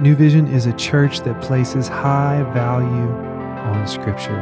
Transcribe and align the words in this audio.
New 0.00 0.16
Vision 0.16 0.48
is 0.48 0.64
a 0.64 0.72
church 0.72 1.20
that 1.20 1.40
places 1.42 1.86
high 1.86 2.42
value 2.54 2.86
on 2.88 3.86
Scripture. 3.86 4.36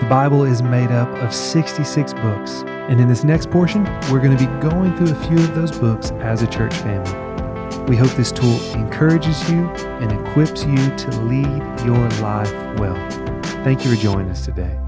The 0.00 0.06
Bible 0.08 0.44
is 0.44 0.62
made 0.62 0.90
up 0.90 1.08
of 1.22 1.34
66 1.34 2.14
books, 2.14 2.62
and 2.88 2.98
in 2.98 3.06
this 3.06 3.24
next 3.24 3.50
portion, 3.50 3.84
we're 4.10 4.20
going 4.20 4.36
to 4.36 4.38
be 4.38 4.50
going 4.60 4.96
through 4.96 5.12
a 5.14 5.26
few 5.26 5.36
of 5.36 5.54
those 5.54 5.78
books 5.78 6.12
as 6.12 6.40
a 6.40 6.46
church 6.46 6.74
family. 6.76 7.84
We 7.84 7.94
hope 7.94 8.10
this 8.12 8.32
tool 8.32 8.58
encourages 8.72 9.48
you 9.50 9.66
and 10.00 10.10
equips 10.10 10.64
you 10.64 10.76
to 10.76 11.10
lead 11.22 11.84
your 11.84 12.08
life 12.22 12.52
well. 12.78 12.96
Thank 13.64 13.84
you 13.84 13.94
for 13.94 14.00
joining 14.00 14.30
us 14.30 14.46
today. 14.46 14.80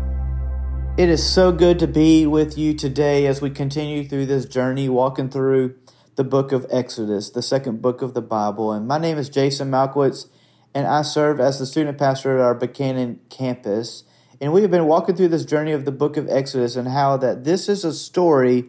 It 0.97 1.11
is 1.11 1.25
so 1.25 1.53
good 1.53 1.79
to 1.81 1.87
be 1.87 2.27
with 2.27 2.57
you 2.57 2.73
today 2.73 3.27
as 3.27 3.43
we 3.43 3.51
continue 3.51 4.09
through 4.09 4.25
this 4.25 4.47
journey, 4.47 4.89
walking 4.89 5.29
through 5.29 5.75
the 6.17 6.25
book 6.25 6.51
of 6.51 6.67
Exodus, 6.71 7.31
the 7.31 7.43
second 7.43 7.83
book 7.83 8.01
of 8.01 8.15
the 8.15 8.23
Bible. 8.23 8.73
And 8.73 8.89
my 8.89 8.97
name 8.99 9.19
is 9.19 9.29
Jason 9.29 9.71
Malkowitz, 9.71 10.29
and 10.75 10.87
I 10.87 11.03
serve 11.03 11.41
as 11.41 11.59
the 11.59 11.67
student 11.67 11.99
pastor 11.99 12.39
at 12.39 12.43
our 12.43 12.55
Buchanan 12.55 13.21
campus. 13.29 14.05
And 14.41 14.51
we 14.51 14.63
have 14.63 14.71
been 14.71 14.87
walking 14.87 15.15
through 15.15 15.29
this 15.29 15.45
journey 15.45 15.73
of 15.73 15.85
the 15.85 15.93
book 15.93 16.17
of 16.17 16.29
Exodus 16.29 16.75
and 16.75 16.89
how 16.89 17.19
that 17.19 17.45
this 17.45 17.69
is 17.69 17.85
a 17.85 17.93
story 17.93 18.65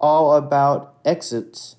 all 0.00 0.36
about 0.36 0.94
exits, 1.04 1.74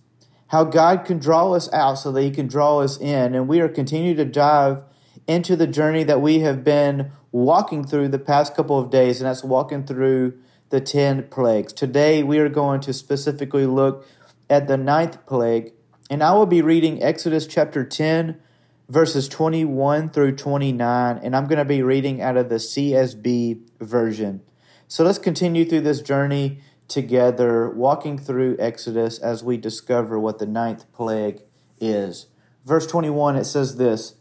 how 0.48 0.66
God 0.66 1.06
can 1.06 1.20
draw 1.20 1.54
us 1.54 1.72
out 1.72 1.96
so 1.96 2.12
that 2.12 2.22
He 2.22 2.32
can 2.32 2.48
draw 2.48 2.80
us 2.80 2.98
in. 3.00 3.34
And 3.34 3.48
we 3.48 3.62
are 3.62 3.70
continuing 3.70 4.18
to 4.18 4.26
dive 4.26 4.84
into 5.26 5.56
the 5.56 5.68
journey 5.68 6.04
that 6.04 6.22
we 6.22 6.40
have 6.40 6.66
been 6.66 7.12
walking 7.32 7.86
through 7.86 8.10
the 8.10 8.20
past 8.20 8.56
couple 8.56 8.78
of 8.78 8.90
days, 8.90 9.22
and 9.22 9.30
that's 9.30 9.44
walking 9.44 9.86
through 9.86 10.38
the 10.70 10.82
10 10.82 11.30
plagues. 11.30 11.72
Today, 11.72 12.24
we 12.24 12.40
are 12.40 12.50
going 12.50 12.82
to 12.82 12.92
specifically 12.92 13.66
look 13.66 14.06
at 14.54 14.68
the 14.68 14.78
ninth 14.78 15.26
plague, 15.26 15.74
and 16.12 16.22
I 16.22 16.34
will 16.34 16.46
be 16.46 16.62
reading 16.62 17.02
Exodus 17.02 17.48
chapter 17.48 17.84
10, 17.84 18.40
verses 18.88 19.28
21 19.28 20.12
through 20.12 20.36
29, 20.36 21.18
and 21.18 21.36
I'm 21.36 21.48
going 21.48 21.58
to 21.58 21.66
be 21.66 21.82
reading 21.82 22.22
out 22.22 22.38
of 22.38 22.50
the 22.50 22.58
CSB 22.58 23.62
version. 23.80 24.42
So 24.88 25.04
let's 25.04 25.18
continue 25.18 25.66
through 25.66 25.82
this 25.82 26.04
journey 26.04 26.60
together, 26.88 27.68
walking 27.68 28.20
through 28.20 28.58
Exodus 28.60 29.18
as 29.18 29.44
we 29.44 29.58
discover 29.58 30.20
what 30.20 30.38
the 30.38 30.46
ninth 30.46 30.86
plague 30.94 31.40
is. 31.80 32.28
Verse 32.64 32.86
21, 32.86 33.36
it 33.36 33.46
says 33.46 33.78
this 33.78 34.18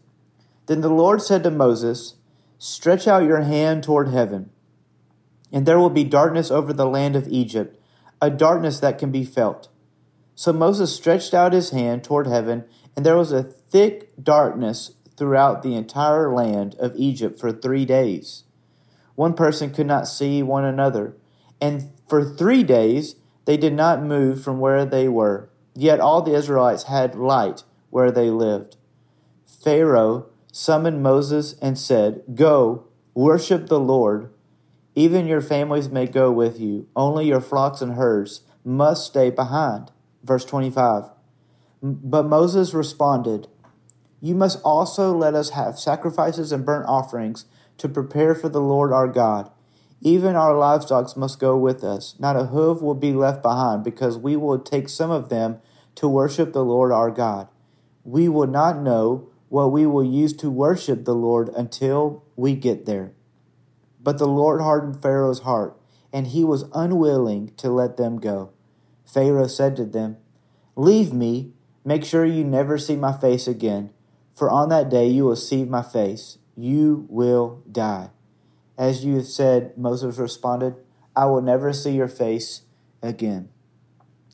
Then 0.65 0.81
the 0.81 0.89
Lord 0.89 1.21
said 1.21 1.43
to 1.43 1.51
Moses, 1.51 2.15
Stretch 2.57 3.07
out 3.07 3.21
your 3.21 3.41
hand 3.41 3.83
toward 3.83 4.07
heaven, 4.07 4.49
and 5.51 5.67
there 5.67 5.77
will 5.77 5.91
be 5.91 6.03
darkness 6.03 6.49
over 6.49 6.73
the 6.73 6.87
land 6.87 7.15
of 7.15 7.27
Egypt, 7.27 7.79
a 8.19 8.31
darkness 8.31 8.79
that 8.79 8.97
can 8.97 9.11
be 9.11 9.23
felt 9.23 9.69
so 10.35 10.53
Moses 10.53 10.95
stretched 10.95 11.33
out 11.33 11.53
his 11.53 11.69
hand 11.69 12.03
toward 12.03 12.27
heaven, 12.27 12.65
and 12.95 13.05
there 13.05 13.17
was 13.17 13.31
a 13.31 13.43
thick 13.43 14.11
darkness 14.21 14.93
throughout 15.15 15.61
the 15.61 15.75
entire 15.75 16.33
land 16.33 16.75
of 16.79 16.95
Egypt 16.95 17.39
for 17.39 17.51
three 17.51 17.85
days. 17.85 18.43
One 19.15 19.33
person 19.33 19.73
could 19.73 19.87
not 19.87 20.07
see 20.07 20.41
one 20.41 20.65
another, 20.65 21.15
and 21.61 21.91
for 22.07 22.23
three 22.23 22.63
days 22.63 23.15
they 23.45 23.57
did 23.57 23.73
not 23.73 24.03
move 24.03 24.43
from 24.43 24.59
where 24.59 24.85
they 24.85 25.07
were. 25.07 25.49
Yet 25.75 25.99
all 25.99 26.21
the 26.21 26.35
Israelites 26.35 26.83
had 26.83 27.15
light 27.15 27.63
where 27.89 28.11
they 28.11 28.29
lived. 28.29 28.77
Pharaoh 29.45 30.27
summoned 30.51 31.01
Moses 31.01 31.55
and 31.61 31.77
said, 31.77 32.23
Go, 32.35 32.85
worship 33.13 33.67
the 33.67 33.79
Lord. 33.79 34.29
Even 34.95 35.25
your 35.25 35.41
families 35.41 35.89
may 35.89 36.05
go 36.05 36.31
with 36.31 36.59
you, 36.59 36.87
only 36.95 37.25
your 37.27 37.41
flocks 37.41 37.81
and 37.81 37.93
herds 37.93 38.41
must 38.63 39.07
stay 39.07 39.29
behind. 39.29 39.91
Verse 40.23 40.45
25. 40.45 41.03
But 41.81 42.23
Moses 42.23 42.73
responded, 42.73 43.47
You 44.21 44.35
must 44.35 44.61
also 44.63 45.13
let 45.15 45.35
us 45.35 45.49
have 45.49 45.77
sacrifices 45.77 46.51
and 46.51 46.65
burnt 46.65 46.87
offerings 46.87 47.45
to 47.77 47.89
prepare 47.89 48.33
for 48.35 48.49
the 48.49 48.61
Lord 48.61 48.93
our 48.93 49.07
God. 49.07 49.51
Even 49.99 50.35
our 50.35 50.55
livestock 50.55 51.15
must 51.17 51.39
go 51.39 51.57
with 51.57 51.83
us. 51.83 52.15
Not 52.19 52.35
a 52.35 52.45
hoof 52.45 52.81
will 52.81 52.95
be 52.95 53.13
left 53.13 53.41
behind, 53.41 53.83
because 53.83 54.17
we 54.17 54.35
will 54.35 54.59
take 54.59 54.89
some 54.89 55.11
of 55.11 55.29
them 55.29 55.59
to 55.95 56.07
worship 56.07 56.53
the 56.53 56.63
Lord 56.63 56.91
our 56.91 57.11
God. 57.11 57.47
We 58.03 58.27
will 58.27 58.47
not 58.47 58.81
know 58.81 59.29
what 59.49 59.71
we 59.71 59.85
will 59.85 60.03
use 60.03 60.33
to 60.33 60.49
worship 60.49 61.05
the 61.05 61.15
Lord 61.15 61.49
until 61.49 62.23
we 62.35 62.55
get 62.55 62.85
there. 62.85 63.13
But 64.01 64.17
the 64.17 64.27
Lord 64.27 64.61
hardened 64.61 65.01
Pharaoh's 65.01 65.41
heart, 65.41 65.77
and 66.11 66.27
he 66.27 66.43
was 66.43 66.65
unwilling 66.73 67.53
to 67.57 67.69
let 67.69 67.97
them 67.97 68.19
go. 68.19 68.51
Pharaoh 69.05 69.47
said 69.47 69.75
to 69.77 69.85
them, 69.85 70.17
Leave 70.75 71.13
me, 71.13 71.51
make 71.85 72.03
sure 72.03 72.25
you 72.25 72.43
never 72.43 72.77
see 72.77 72.95
my 72.95 73.13
face 73.13 73.47
again, 73.47 73.91
for 74.33 74.49
on 74.49 74.69
that 74.69 74.89
day 74.89 75.07
you 75.07 75.23
will 75.23 75.35
see 75.35 75.63
my 75.65 75.83
face. 75.83 76.39
You 76.55 77.05
will 77.09 77.61
die. 77.71 78.09
As 78.77 79.05
you 79.05 79.15
have 79.15 79.27
said, 79.27 79.77
Moses 79.77 80.17
responded, 80.17 80.75
I 81.15 81.25
will 81.25 81.41
never 81.41 81.73
see 81.73 81.91
your 81.91 82.07
face 82.07 82.63
again. 83.01 83.49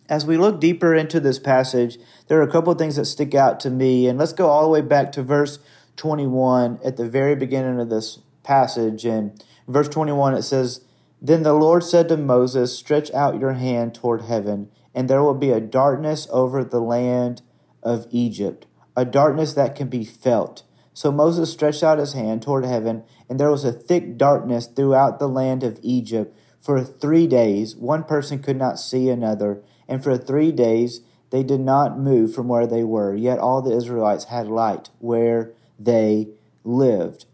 As 0.08 0.26
we 0.26 0.38
look 0.38 0.60
deeper 0.60 0.96
into 0.96 1.20
this 1.20 1.40
passage, 1.40 1.98
there 2.28 2.40
are 2.40 2.48
a 2.48 2.52
couple 2.52 2.72
of 2.72 2.80
things 2.80 2.96
that 2.96 3.06
stick 3.06 3.36
out 3.36 3.60
to 3.62 3.70
me, 3.70 4.08
and 4.08 4.18
let's 4.18 4.34
go 4.34 4.48
all 4.48 4.64
the 4.64 4.70
way 4.70 4.82
back 4.82 5.12
to 5.14 5.24
verse 5.24 5.60
21 5.98 6.80
at 6.84 6.96
the 6.96 7.08
very 7.08 7.36
beginning 7.36 7.80
of 7.80 7.90
this 7.90 8.20
passage. 8.44 9.06
And 9.06 9.44
verse 9.68 9.90
21, 9.90 10.36
it 10.36 10.44
says, 10.44 10.82
Then 11.22 11.44
the 11.44 11.54
Lord 11.54 11.84
said 11.84 12.08
to 12.10 12.18
Moses, 12.18 12.76
Stretch 12.76 13.12
out 13.14 13.40
your 13.40 13.54
hand 13.54 13.94
toward 13.94 14.22
heaven 14.22 14.72
and 14.94 15.10
there 15.10 15.24
will 15.24 15.36
be 15.36 15.52
a 15.52 15.60
darkness 15.60 16.28
over 16.32 16.64
the 16.64 16.82
land 16.82 17.42
of 17.84 18.08
Egypt, 18.12 18.66
a 18.96 19.06
darkness 19.06 19.54
that 19.54 19.76
can 19.76 19.88
be 19.88 20.04
felt. 20.04 20.64
So 20.94 21.12
Moses 21.12 21.52
stretched 21.52 21.84
out 21.84 22.00
his 22.00 22.14
hand 22.14 22.42
toward 22.42 22.66
heaven, 22.66 23.04
and 23.30 23.40
there 23.40 23.52
was 23.52 23.64
a 23.64 23.72
thick 23.72 24.18
darkness 24.18 24.68
throughout 24.68 25.20
the 25.20 25.30
land 25.30 25.64
of 25.64 25.80
Egypt 25.82 26.38
for 26.60 26.84
three 26.84 27.28
days. 27.28 27.76
One 27.76 28.04
person 28.04 28.44
could 28.44 28.58
not 28.58 28.80
see 28.80 29.10
another, 29.10 29.62
and 29.88 30.04
for 30.04 30.18
three 30.18 30.52
days 30.52 31.02
they 31.30 31.44
did 31.44 31.62
not 31.62 32.00
move 32.00 32.34
from 32.34 32.48
where 32.48 32.68
they 32.68 32.84
were. 32.84 33.16
Yet 33.16 33.40
all 33.40 33.62
the 33.62 33.76
Israelites 33.76 34.26
had 34.26 34.48
light 34.48 34.90
where 35.00 35.54
they 35.80 36.30
lived. 36.64 37.26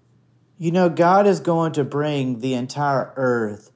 You 0.58 0.72
know, 0.72 0.90
God 0.90 1.28
is 1.28 1.40
going 1.40 1.74
to 1.74 1.84
bring 1.84 2.40
the 2.40 2.54
entire 2.54 3.14
earth 3.16 3.72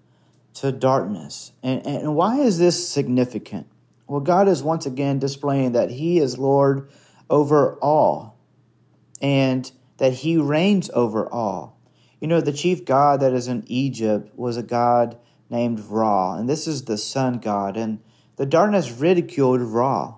to 0.60 0.72
darkness. 0.74 1.54
And, 1.64 1.86
and 1.86 2.16
why 2.16 2.40
is 2.40 2.60
this 2.60 2.88
significant? 2.88 3.68
Well, 4.08 4.20
God 4.20 4.48
is 4.48 4.62
once 4.62 4.86
again 4.86 5.20
displaying 5.20 5.72
that 5.72 5.90
He 5.90 6.20
is 6.20 6.38
Lord 6.38 6.90
over 7.30 7.76
all 7.76 8.38
and 9.22 9.72
that 9.98 10.14
He 10.14 10.38
reigns 10.38 10.90
over 10.94 11.32
all. 11.32 11.80
You 12.20 12.28
know, 12.28 12.42
the 12.42 12.52
chief 12.52 12.84
god 12.84 13.22
that 13.22 13.34
is 13.34 13.48
in 13.48 13.64
Egypt 13.68 14.38
was 14.38 14.58
a 14.58 14.64
god 14.64 15.18
named 15.50 15.80
Ra, 15.80 16.36
and 16.36 16.50
this 16.50 16.68
is 16.68 16.84
the 16.84 16.98
sun 16.98 17.40
god. 17.40 17.78
And 17.78 18.00
the 18.36 18.46
darkness 18.46 18.92
ridiculed 18.92 19.62
Ra, 19.62 20.16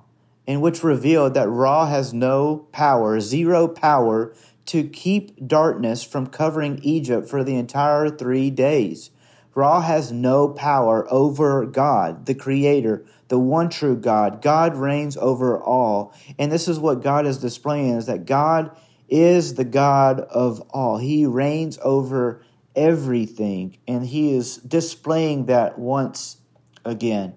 in 0.48 0.62
which 0.62 0.84
revealed 0.84 1.36
that 1.36 1.50
Ra 1.50 1.86
has 1.86 2.14
no 2.14 2.68
power, 2.72 3.20
zero 3.20 3.68
power, 3.68 4.34
to 4.66 4.88
keep 4.88 5.48
darkness 5.48 6.04
from 6.04 6.28
covering 6.28 6.80
Egypt 6.82 7.30
for 7.30 7.44
the 7.44 7.56
entire 7.56 8.10
three 8.10 8.50
days. 8.50 9.12
Ra 9.54 9.82
has 9.82 10.12
no 10.12 10.48
power 10.48 11.06
over 11.12 11.66
God, 11.66 12.26
the 12.26 12.36
Creator, 12.36 13.06
the 13.28 13.40
one 13.40 13.70
true 13.70 13.98
God. 13.98 14.42
God 14.42 14.76
reigns 14.76 15.18
over 15.18 15.62
all. 15.62 16.14
And 16.40 16.52
this 16.52 16.68
is 16.68 16.80
what 16.80 17.04
God 17.04 17.26
is 17.26 17.38
displaying 17.38 17.96
is 17.96 18.06
that 18.06 18.26
God 18.26 18.76
is 19.10 19.56
the 19.56 19.66
God 19.66 20.22
of 20.22 20.62
all. 20.70 20.98
He 20.98 21.26
reigns 21.26 21.78
over 21.84 22.42
everything. 22.76 23.78
And 23.88 24.06
He 24.06 24.34
is 24.34 24.58
displaying 24.58 25.48
that 25.48 25.78
once 25.78 26.38
again. 26.86 27.36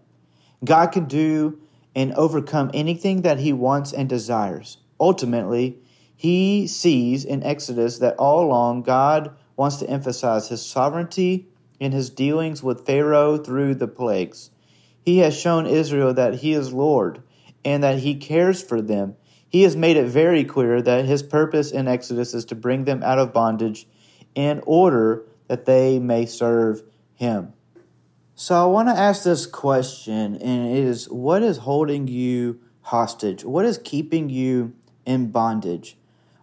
God 0.65 0.89
can 0.89 1.07
do 1.07 1.59
and 1.97 2.13
overcome 2.15 2.71
anything 2.73 3.23
that 3.23 3.41
He 3.41 3.53
wants 3.53 3.93
and 3.93 4.09
desires. 4.09 4.79
Ultimately, 5.01 5.79
He 6.15 6.69
sees 6.69 7.25
in 7.25 7.43
Exodus 7.43 7.99
that 7.99 8.17
all 8.17 8.45
along 8.45 8.83
God 8.83 9.35
wants 9.57 9.77
to 9.77 9.91
emphasize 9.91 10.49
His 10.49 10.65
sovereignty 10.65 11.49
in 11.81 11.93
his 11.93 12.11
dealings 12.11 12.63
with 12.63 12.87
Pharaoh 12.87 13.37
through 13.37 13.75
the 13.75 13.89
plagues. 13.89 14.51
He 15.05 15.19
has 15.19 15.39
shown 15.39 15.67
Israel 15.67 16.15
that 16.15 16.37
he 16.37 16.53
is 16.53 16.73
Lord 16.73 17.23
and 17.65 17.83
that 17.83 18.01
he 18.01 18.15
cares 18.15 18.63
for 18.63 18.81
them. 18.81 19.17
He 19.49 19.63
has 19.63 19.77
made 19.77 19.97
it 19.97 20.07
very 20.07 20.45
clear 20.45 20.83
that 20.83 21.05
his 21.05 21.23
purpose 21.23 21.71
in 21.71 21.87
Exodus 21.87 22.35
is 22.35 22.45
to 22.47 22.55
bring 22.55 22.85
them 22.85 23.03
out 23.03 23.19
of 23.19 23.33
bondage 23.33 23.87
in 24.35 24.61
order 24.67 25.25
that 25.49 25.65
they 25.65 25.99
may 25.99 26.27
serve 26.27 26.83
him. 27.15 27.53
So 28.35 28.61
I 28.61 28.67
want 28.67 28.89
to 28.89 28.99
ask 28.99 29.23
this 29.23 29.47
question, 29.47 30.37
and 30.37 30.67
it 30.67 30.85
is 30.85 31.09
what 31.09 31.43
is 31.43 31.59
holding 31.59 32.09
you 32.09 32.61
hostage? 32.81 33.45
What 33.45 33.65
is 33.65 33.79
keeping 33.79 34.29
you 34.29 34.75
in 35.07 35.31
bondage? 35.31 35.97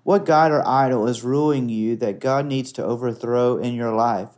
What 0.04 0.25
God 0.25 0.51
or 0.51 0.66
idol 0.66 1.07
is 1.07 1.24
ruling 1.24 1.68
you 1.69 1.95
that 1.98 2.19
God 2.19 2.45
needs 2.45 2.72
to 2.74 2.86
overthrow 2.86 3.57
in 3.57 3.74
your 3.74 3.94
life? 3.94 4.30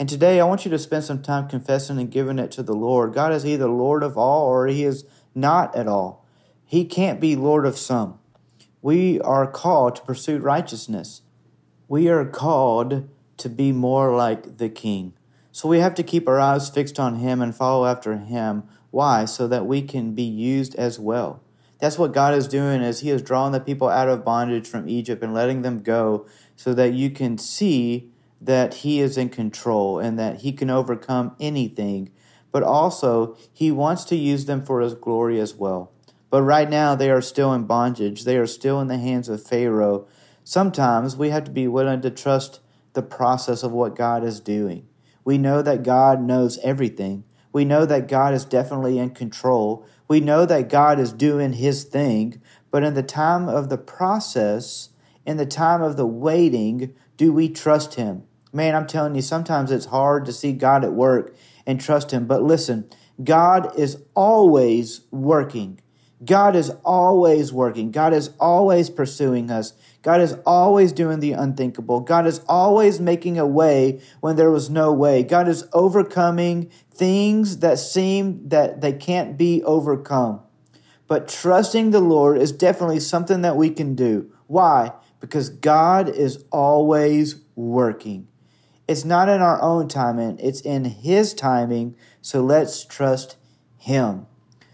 And 0.00 0.08
today 0.08 0.40
I 0.40 0.44
want 0.44 0.64
you 0.64 0.70
to 0.70 0.78
spend 0.78 1.04
some 1.04 1.20
time 1.20 1.46
confessing 1.46 1.98
and 1.98 2.10
giving 2.10 2.38
it 2.38 2.50
to 2.52 2.62
the 2.62 2.72
Lord. 2.72 3.12
God 3.12 3.34
is 3.34 3.44
either 3.44 3.68
Lord 3.68 4.02
of 4.02 4.16
all 4.16 4.46
or 4.46 4.66
He 4.66 4.82
is 4.82 5.04
not 5.34 5.76
at 5.76 5.86
all. 5.86 6.24
He 6.64 6.86
can't 6.86 7.20
be 7.20 7.36
Lord 7.36 7.66
of 7.66 7.76
some. 7.76 8.18
we 8.80 9.20
are 9.20 9.46
called 9.46 9.96
to 9.96 10.02
pursue 10.02 10.38
righteousness. 10.38 11.20
We 11.86 12.08
are 12.08 12.24
called 12.24 13.10
to 13.36 13.48
be 13.50 13.72
more 13.72 14.16
like 14.16 14.56
the 14.56 14.70
King. 14.70 15.12
So 15.52 15.68
we 15.68 15.80
have 15.80 15.94
to 15.96 16.02
keep 16.02 16.26
our 16.26 16.40
eyes 16.40 16.70
fixed 16.70 16.98
on 16.98 17.16
Him 17.16 17.42
and 17.42 17.54
follow 17.54 17.84
after 17.84 18.16
Him. 18.16 18.62
Why? 18.90 19.26
So 19.26 19.46
that 19.48 19.66
we 19.66 19.82
can 19.82 20.14
be 20.14 20.22
used 20.22 20.74
as 20.76 20.98
well. 20.98 21.42
That's 21.78 21.98
what 21.98 22.14
God 22.14 22.32
is 22.32 22.48
doing 22.48 22.80
is 22.80 23.00
He 23.00 23.10
is 23.10 23.20
drawing 23.20 23.52
the 23.52 23.60
people 23.60 23.90
out 23.90 24.08
of 24.08 24.24
bondage 24.24 24.66
from 24.66 24.88
Egypt 24.88 25.22
and 25.22 25.34
letting 25.34 25.60
them 25.60 25.82
go 25.82 26.26
so 26.56 26.72
that 26.72 26.94
you 26.94 27.10
can 27.10 27.36
see 27.36 28.10
that 28.40 28.74
He 28.74 29.00
is 29.00 29.16
in 29.16 29.28
control 29.28 29.98
and 29.98 30.18
that 30.18 30.40
He 30.40 30.52
can 30.52 30.70
overcome 30.70 31.36
anything. 31.40 32.10
But 32.52 32.62
also, 32.62 33.36
He 33.52 33.70
wants 33.70 34.04
to 34.04 34.16
use 34.16 34.46
them 34.46 34.64
for 34.64 34.80
His 34.80 34.94
glory 34.94 35.38
as 35.40 35.54
well. 35.54 35.92
But 36.30 36.42
right 36.42 36.70
now, 36.70 36.94
they 36.94 37.10
are 37.10 37.20
still 37.20 37.52
in 37.52 37.64
bondage. 37.64 38.24
They 38.24 38.36
are 38.36 38.46
still 38.46 38.80
in 38.80 38.88
the 38.88 38.98
hands 38.98 39.28
of 39.28 39.44
Pharaoh. 39.44 40.06
Sometimes 40.44 41.16
we 41.16 41.30
have 41.30 41.44
to 41.44 41.50
be 41.50 41.66
willing 41.66 42.00
to 42.02 42.10
trust 42.10 42.60
the 42.92 43.02
process 43.02 43.62
of 43.62 43.72
what 43.72 43.96
God 43.96 44.24
is 44.24 44.40
doing. 44.40 44.86
We 45.24 45.38
know 45.38 45.62
that 45.62 45.82
God 45.82 46.22
knows 46.22 46.58
everything. 46.62 47.24
We 47.52 47.64
know 47.64 47.84
that 47.84 48.08
God 48.08 48.32
is 48.32 48.44
definitely 48.44 48.98
in 48.98 49.10
control. 49.10 49.84
We 50.08 50.20
know 50.20 50.46
that 50.46 50.68
God 50.68 50.98
is 50.98 51.12
doing 51.12 51.54
his 51.54 51.84
thing. 51.84 52.40
But 52.70 52.84
in 52.84 52.94
the 52.94 53.02
time 53.02 53.48
of 53.48 53.68
the 53.68 53.78
process, 53.78 54.90
in 55.26 55.36
the 55.36 55.46
time 55.46 55.82
of 55.82 55.96
the 55.96 56.06
waiting, 56.06 56.94
do 57.16 57.32
we 57.32 57.48
trust 57.48 57.94
him? 57.94 58.22
Man, 58.52 58.74
I'm 58.74 58.86
telling 58.86 59.14
you, 59.14 59.22
sometimes 59.22 59.70
it's 59.70 59.86
hard 59.86 60.24
to 60.26 60.32
see 60.32 60.52
God 60.52 60.84
at 60.84 60.92
work 60.92 61.34
and 61.66 61.80
trust 61.80 62.10
him. 62.10 62.26
But 62.26 62.42
listen, 62.42 62.88
God 63.22 63.78
is 63.78 64.02
always 64.14 65.02
working. 65.10 65.80
God 66.24 66.54
is 66.54 66.70
always 66.84 67.52
working. 67.52 67.90
God 67.90 68.12
is 68.12 68.30
always 68.38 68.90
pursuing 68.90 69.50
us. 69.50 69.72
God 70.02 70.20
is 70.20 70.36
always 70.44 70.92
doing 70.92 71.20
the 71.20 71.32
unthinkable. 71.32 72.00
God 72.00 72.26
is 72.26 72.40
always 72.46 73.00
making 73.00 73.38
a 73.38 73.46
way 73.46 74.00
when 74.20 74.36
there 74.36 74.50
was 74.50 74.68
no 74.68 74.92
way. 74.92 75.22
God 75.22 75.48
is 75.48 75.66
overcoming 75.72 76.70
things 76.92 77.58
that 77.58 77.78
seem 77.78 78.48
that 78.48 78.80
they 78.80 78.92
can't 78.92 79.38
be 79.38 79.62
overcome. 79.64 80.40
But 81.06 81.28
trusting 81.28 81.90
the 81.90 82.00
Lord 82.00 82.38
is 82.38 82.52
definitely 82.52 83.00
something 83.00 83.42
that 83.42 83.56
we 83.56 83.70
can 83.70 83.94
do. 83.94 84.30
Why? 84.46 84.92
Because 85.20 85.48
God 85.48 86.08
is 86.08 86.44
always 86.50 87.42
working. 87.54 88.28
It's 88.90 89.04
not 89.04 89.28
in 89.28 89.40
our 89.40 89.62
own 89.62 89.86
timing, 89.86 90.40
it's 90.40 90.60
in 90.60 90.84
His 90.84 91.32
timing. 91.32 91.94
So 92.20 92.42
let's 92.42 92.84
trust 92.84 93.36
Him. 93.78 94.26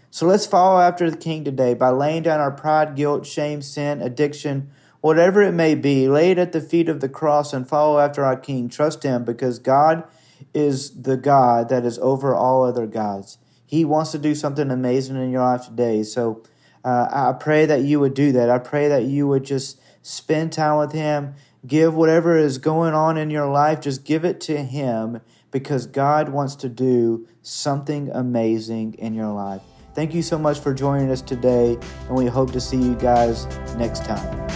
So 0.09 0.25
let's 0.25 0.47
follow 0.47 0.81
after 0.81 1.11
the 1.11 1.17
King 1.17 1.43
today 1.43 1.75
by 1.75 1.89
laying 1.89 2.23
down 2.23 2.39
our 2.39 2.49
pride, 2.49 2.95
guilt, 2.95 3.27
shame, 3.27 3.61
sin, 3.61 4.01
addiction, 4.01 4.71
whatever 5.01 5.43
it 5.43 5.51
may 5.51 5.75
be. 5.75 6.09
Lay 6.09 6.31
it 6.31 6.39
at 6.39 6.51
the 6.51 6.61
feet 6.61 6.89
of 6.89 6.99
the 6.99 7.07
cross 7.07 7.53
and 7.53 7.69
follow 7.69 7.99
after 7.99 8.25
our 8.25 8.35
King. 8.35 8.69
Trust 8.69 9.03
Him 9.03 9.23
because 9.23 9.59
God 9.59 10.03
is 10.51 11.03
the 11.03 11.15
God 11.15 11.69
that 11.69 11.85
is 11.85 11.99
over 11.99 12.33
all 12.33 12.63
other 12.63 12.87
gods. 12.87 13.37
He 13.67 13.85
wants 13.85 14.13
to 14.13 14.17
do 14.17 14.33
something 14.33 14.71
amazing 14.71 15.17
in 15.17 15.29
your 15.29 15.43
life 15.43 15.65
today. 15.65 16.01
So 16.01 16.41
uh, 16.83 17.07
I 17.11 17.33
pray 17.39 17.67
that 17.67 17.81
you 17.81 17.99
would 17.99 18.15
do 18.15 18.31
that. 18.31 18.49
I 18.49 18.57
pray 18.57 18.87
that 18.87 19.03
you 19.03 19.27
would 19.27 19.43
just 19.43 19.79
spend 20.01 20.53
time 20.53 20.79
with 20.79 20.93
Him. 20.93 21.35
Give 21.67 21.93
whatever 21.93 22.37
is 22.37 22.57
going 22.57 22.93
on 22.93 23.17
in 23.17 23.29
your 23.29 23.47
life, 23.47 23.81
just 23.81 24.05
give 24.05 24.23
it 24.23 24.39
to 24.41 24.63
Him 24.63 25.19
because 25.51 25.85
God 25.85 26.29
wants 26.29 26.55
to 26.57 26.69
do 26.69 27.27
something 27.41 28.09
amazing 28.11 28.95
in 28.95 29.13
your 29.13 29.33
life. 29.33 29.61
Thank 29.93 30.13
you 30.13 30.21
so 30.21 30.37
much 30.37 30.59
for 30.59 30.73
joining 30.73 31.11
us 31.11 31.21
today, 31.21 31.77
and 32.07 32.15
we 32.15 32.27
hope 32.27 32.51
to 32.51 32.61
see 32.61 32.77
you 32.77 32.95
guys 32.95 33.45
next 33.75 34.05
time. 34.05 34.47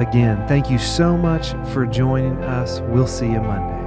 Again, 0.00 0.46
thank 0.48 0.70
you 0.70 0.78
so 0.78 1.16
much 1.16 1.50
for 1.72 1.86
joining 1.86 2.42
us. 2.42 2.80
We'll 2.88 3.06
see 3.06 3.26
you 3.26 3.40
Monday. 3.40 3.79